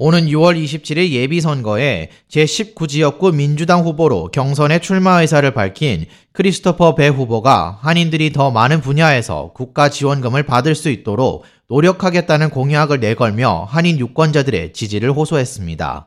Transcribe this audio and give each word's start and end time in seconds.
오는 0.00 0.26
6월 0.26 0.56
27일 0.62 1.10
예비선거에 1.10 2.10
제19지역구 2.30 3.34
민주당 3.34 3.82
후보로 3.82 4.30
경선에 4.30 4.78
출마 4.78 5.20
의사를 5.20 5.50
밝힌 5.52 6.06
크리스토퍼 6.30 6.94
배 6.94 7.08
후보가 7.08 7.80
한인들이 7.82 8.32
더 8.32 8.52
많은 8.52 8.80
분야에서 8.80 9.50
국가 9.54 9.88
지원금을 9.88 10.44
받을 10.44 10.76
수 10.76 10.88
있도록 10.88 11.42
노력하겠다는 11.68 12.50
공약을 12.50 13.00
내걸며 13.00 13.66
한인 13.68 13.98
유권자들의 13.98 14.72
지지를 14.72 15.10
호소했습니다. 15.10 16.06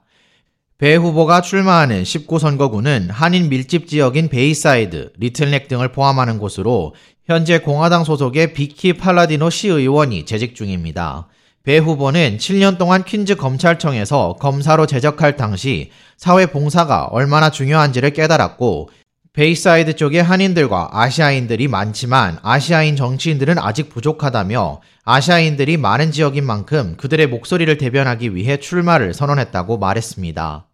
배 0.78 0.96
후보가 0.96 1.42
출마하는 1.42 2.04
19선거구는 2.04 3.10
한인 3.10 3.50
밀집 3.50 3.88
지역인 3.88 4.30
베이사이드, 4.30 5.12
리틀넥 5.18 5.68
등을 5.68 5.92
포함하는 5.92 6.38
곳으로 6.38 6.96
현재 7.26 7.60
공화당 7.60 8.06
소속의 8.06 8.54
비키 8.54 8.94
팔라디노 8.94 9.50
시의원이 9.50 10.26
재직 10.26 10.56
중입니다. 10.56 11.28
배 11.64 11.78
후보는 11.78 12.38
7년 12.38 12.80
동안 12.80 13.04
퀸즈 13.04 13.36
검찰청에서 13.36 14.38
검사로 14.40 14.88
재직할 14.88 15.38
당시 15.38 15.92
사회 16.18 16.48
봉사가 16.48 17.06
얼마나 17.06 17.52
중요한지를 17.52 18.14
깨달았고 18.14 18.90
베이사이드 19.34 19.96
쪽에 19.96 20.20
한인들과 20.20 20.90
아시아인들이 20.92 21.68
많지만 21.68 22.40
아시아인 22.42 22.96
정치인들은 22.96 23.60
아직 23.60 23.90
부족하다며 23.90 24.82
아시아인들이 25.06 25.78
많은 25.78 26.12
지역인 26.12 26.44
만큼 26.44 26.98
그들의 26.98 27.28
목소리를 27.28 27.78
대변하기 27.78 28.36
위해 28.36 28.58
출마를 28.58 29.14
선언했다고 29.14 29.78
말했습니다. 29.78 30.71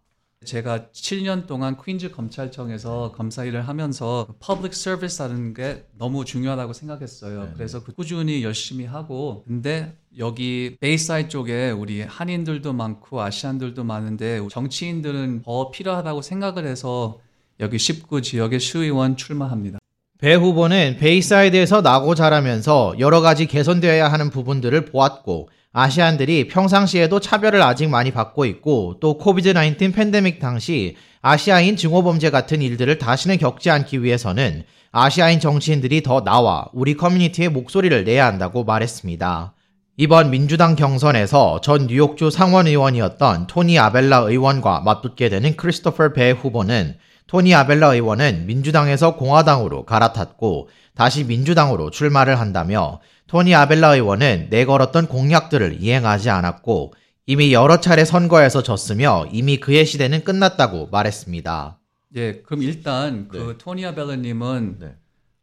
제가 0.48 0.86
7년 0.92 1.46
동안 1.46 1.76
퀸즈 1.76 2.12
검찰청에서 2.12 3.12
검사 3.14 3.44
일을 3.44 3.66
하면서 3.66 4.26
public 4.38 4.72
service라는 4.72 5.52
게 5.52 5.84
너무 5.98 6.24
중요하다고 6.24 6.72
생각했어요. 6.72 7.44
네 7.44 7.50
그래서 7.54 7.82
그 7.82 7.92
꾸준히 7.92 8.44
열심히 8.44 8.86
하고 8.86 9.44
근데 9.46 9.96
여기 10.16 10.76
베이사이드 10.80 11.28
쪽에 11.28 11.70
우리 11.70 12.02
한인들도 12.02 12.72
많고 12.72 13.20
Asian들도 13.20 13.82
많은데 13.84 14.40
정치인들은 14.48 15.42
더 15.42 15.70
필요하다고 15.70 16.22
생각을 16.22 16.66
해서 16.66 17.20
여기 17.60 17.78
19 17.78 18.22
지역의 18.22 18.60
시의원 18.60 19.16
출마합니다. 19.16 19.80
배 20.18 20.34
후보는 20.34 20.96
베이사이드에서 20.98 21.80
나고 21.80 22.14
자라면서 22.14 22.94
여러 22.98 23.20
가지 23.20 23.46
개선되어야 23.46 24.10
하는 24.10 24.30
부분들을 24.30 24.86
보았고 24.86 25.48
Asian들이 25.78 26.48
평상시에도 26.48 27.20
차별을 27.20 27.62
아직 27.62 27.88
많이 27.88 28.10
받고 28.10 28.46
있고 28.46 28.96
또 29.00 29.16
COVID 29.16 29.52
19 29.52 29.92
팬데믹 29.92 30.40
당시 30.40 30.96
아시아인 31.22 31.76
증오범죄 31.76 32.30
같은 32.30 32.62
일들을 32.62 32.98
다시는 32.98 33.38
겪지 33.38 33.70
않기 33.70 34.02
위해서는 34.02 34.64
아시아인 34.90 35.38
정치인들이 35.38 36.02
더 36.02 36.24
나와 36.24 36.66
우리 36.72 36.96
커뮤니티의 36.96 37.50
목소리를 37.50 38.02
내야 38.02 38.26
한다고 38.26 38.64
말했습니다. 38.64 39.54
이번 39.98 40.30
민주당 40.30 40.74
경선에서 40.74 41.60
전 41.60 41.86
뉴욕주 41.86 42.32
상원의원이었던 42.32 43.46
토니 43.46 43.78
아벨라 43.78 44.18
의원과 44.18 44.80
맞붙게 44.80 45.28
되는 45.28 45.56
크리스토퍼 45.56 46.12
배 46.12 46.32
후보는 46.32 46.96
토니 47.28 47.54
아벨라 47.54 47.92
의원은 47.94 48.46
민주당에서 48.46 49.14
공화당으로 49.14 49.84
갈아탔고 49.84 50.70
다시 50.94 51.24
민주당으로 51.24 51.90
출마를 51.90 52.40
한다며 52.40 53.00
토니 53.28 53.54
아벨라 53.54 53.94
의원은 53.94 54.48
내걸었던 54.50 55.06
공약들을 55.06 55.76
이행하지 55.80 56.30
않았고 56.30 56.94
이미 57.26 57.52
여러 57.52 57.80
차례 57.80 58.06
선거에서 58.06 58.62
졌으며 58.62 59.26
이미 59.30 59.60
그의 59.60 59.84
시대는 59.84 60.24
끝났다고 60.24 60.88
말했습니다. 60.90 61.78
예, 62.16 62.40
그럼 62.40 62.62
일단 62.62 63.28
그 63.28 63.36
네. 63.36 63.54
토니 63.58 63.84
아벨라님은 63.84 64.76
네. 64.80 64.94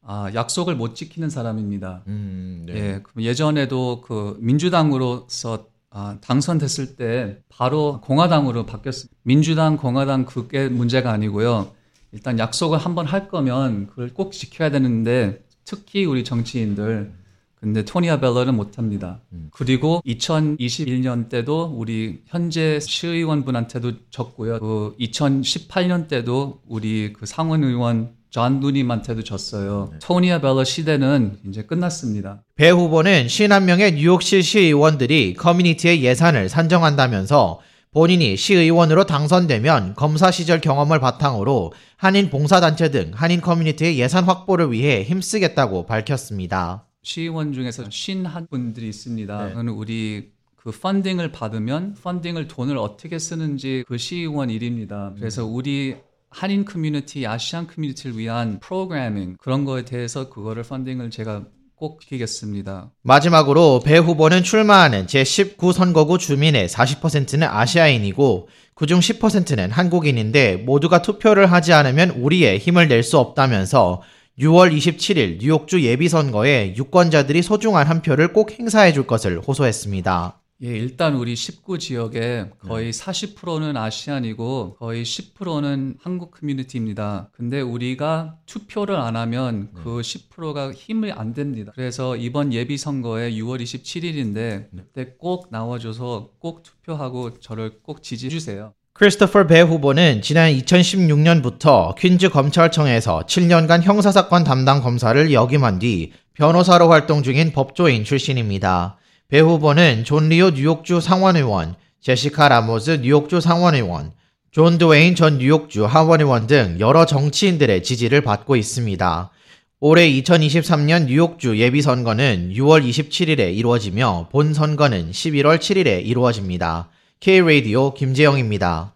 아, 0.02 0.32
약속을 0.34 0.76
못 0.76 0.96
지키는 0.96 1.30
사람입니다. 1.30 2.02
음, 2.08 2.64
네. 2.66 2.74
예, 2.74 3.00
그럼 3.04 3.24
예전에도 3.24 4.02
그 4.02 4.38
민주당으로서 4.40 5.68
아, 5.92 6.18
당선됐을 6.22 6.96
때 6.96 7.38
바로 7.48 8.02
공화당으로 8.02 8.66
바뀌었습니다. 8.66 9.16
민주당, 9.22 9.78
공화당 9.78 10.26
그게 10.26 10.68
문제가 10.68 11.12
아니고요. 11.12 11.75
일단 12.16 12.40
약속을 12.40 12.78
한번 12.78 13.06
할 13.06 13.28
거면 13.28 13.88
그걸 13.88 14.14
꼭 14.14 14.32
지켜야 14.32 14.72
되는데 14.72 15.44
특히 15.66 16.06
우리 16.06 16.24
정치인들 16.24 17.12
근데 17.60 17.84
토니 17.84 18.10
아벨라는 18.10 18.56
못합니다. 18.56 19.20
음. 19.34 19.50
그리고 19.52 20.02
2021년 20.06 21.28
때도 21.28 21.74
우리 21.76 22.22
현재 22.28 22.80
시의원분한테도 22.80 23.92
졌고요. 24.12 24.60
그 24.60 24.96
2018년 25.00 26.08
때도 26.08 26.62
우리 26.68 27.12
그 27.12 27.26
상원 27.26 27.64
의원 27.64 28.12
존 28.30 28.62
리우 28.62 28.76
님한테도 28.76 29.24
졌어요. 29.24 29.90
네. 29.92 30.00
토니 30.00 30.32
아벨라 30.32 30.64
시대는 30.64 31.40
이제 31.50 31.64
끝났습니다. 31.64 32.44
배 32.56 32.70
후보는 32.70 33.26
51명의 33.26 33.96
뉴욕시 33.96 34.42
시의원들이 34.42 35.34
커뮤니티의 35.34 36.04
예산을 36.04 36.48
산정한다면서 36.48 37.60
본인이 37.96 38.36
시의원으로 38.36 39.06
당선되면 39.06 39.96
검사 39.96 40.30
시절 40.30 40.60
경험을 40.60 41.00
바탕으로 41.00 41.72
한인 41.96 42.30
봉사단체 42.30 42.92
등 42.92 43.12
한인 43.16 43.40
커뮤니티의 43.40 43.98
예산 43.98 44.26
확보를 44.26 44.74
위해 44.74 45.02
힘쓰겠다고 45.04 45.86
밝혔습니다. 45.86 46.88
시의원 47.04 47.54
중에서 47.54 47.86
쉰한 47.90 48.48
분들이 48.52 48.90
있습니다. 48.90 49.54
네. 49.54 49.70
우리 49.70 50.34
그 50.58 50.72
funding을 50.72 51.32
받으면 51.32 51.96
funding을 52.04 52.50
돈을 52.50 52.78
어떻게 52.78 53.18
쓰는지 53.18 53.86
그 53.88 53.98
시의원 53.98 54.50
일입니다. 54.50 55.14
그래서 55.18 55.46
우리 55.46 55.96
한인 56.30 56.66
커뮤니티, 56.66 57.26
Asian 57.26 57.66
커뮤니티를 57.66 58.18
위한 58.18 58.60
프로그래밍 58.60 59.38
그런 59.40 59.64
거에 59.64 59.86
대해서 59.86 60.28
그거를 60.28 60.64
funding을 60.64 61.12
제가 61.12 61.46
꼭 61.78 62.00
지키겠습니다. 62.02 62.92
마지막으로 63.02 63.82
배 63.84 63.98
후보는 63.98 64.44
출마하는 64.44 65.08
제19선거구 65.08 66.18
주민의 66.20 66.68
40%는 66.70 67.44
아시아인이고 67.48 68.48
그중 68.76 69.00
10%는 69.00 69.72
한국인인데 69.72 70.58
모두가 70.58 71.02
투표를 71.02 71.52
하지 71.52 71.74
않으면 71.74 72.12
우리의 72.12 72.60
힘을 72.60 72.88
낼 72.88 73.04
수 73.04 73.18
없다면서 73.20 74.02
6월 74.40 74.76
27일 74.76 75.38
뉴욕주 75.40 75.84
예비선거에 75.84 76.76
유권자들이 76.76 77.42
소중한 77.42 77.88
한 77.88 78.02
표를 78.02 78.34
꼭 78.34 78.52
행사해 78.58 78.92
줄 78.94 79.06
것을 79.08 79.40
호소했습니다. 79.40 80.40
예, 80.64 80.68
일단 80.68 81.16
우리 81.16 81.36
19 81.36 81.80
지역에 81.80 82.50
거의 82.60 82.92
네. 82.94 83.04
40%는 83.04 83.76
아시안이고 83.76 84.78
거의 84.80 85.04
10%는 85.04 85.98
한국 86.02 86.32
커뮤니티입니다. 86.32 87.30
근데 87.34 87.60
우리가 87.60 88.38
투표를 88.46 88.96
안 88.96 89.18
하면 89.18 89.70
네. 89.74 89.82
그 89.84 90.00
10%가 90.00 90.72
힘이 90.72 91.12
안 91.12 91.34
됩니다. 91.34 91.74
그래서 91.76 92.16
이번 92.16 92.54
예비 92.54 92.78
선거에 92.78 93.32
6월 93.32 93.62
27일인데 93.62 94.70
그때 94.72 95.16
꼭 95.18 95.50
나와줘서 95.52 96.30
꼭 96.40 96.64
투표하고 96.64 97.38
저를 97.40 97.80
꼭 97.84 98.02
지지해 98.02 98.30
주세요. 98.30 98.74
크리스토퍼 98.94 99.48
배 99.48 99.60
후보는 99.60 100.22
지난 100.22 100.54
2016년부터 100.54 101.96
퀸즈 101.98 102.30
검찰청에서 102.30 103.26
7년간 103.26 103.82
형사사건 103.82 104.46
담당 104.46 104.82
검사를 104.82 105.34
역임한 105.34 105.80
뒤 105.80 106.14
변호사로 106.34 106.88
활동 106.90 107.22
중인 107.22 107.52
법조인 107.52 108.06
출신입니다. 108.06 108.98
배 109.28 109.40
후보는 109.40 110.04
존 110.04 110.30
리우 110.30 110.52
뉴욕주 110.52 111.02
상원의원, 111.02 111.74
제시카 112.00 112.48
라모스 112.48 113.00
뉴욕주 113.02 113.42
상원의원, 113.42 114.12
존 114.52 114.78
드웨인 114.78 115.16
전 115.16 115.40
뉴욕주 115.40 115.86
하원의원 115.86 116.46
등 116.46 116.78
여러 116.80 117.08
정치인들의 117.08 117.82
지지를 117.82 118.22
받고 118.22 118.56
있습니다. 118.56 119.32
올해 119.80 120.08
2023년 120.12 121.06
뉴욕주 121.06 121.58
예비선거는 121.58 122.54
6월 122.54 122.88
27일에 122.88 123.56
이루어지며 123.56 124.30
본 124.32 124.54
선거는 124.54 125.10
11월 125.10 125.58
7일에 125.58 126.06
이루어집니다. 126.06 126.90
K-Radio 127.20 127.96
김재영입니다. 127.96 128.94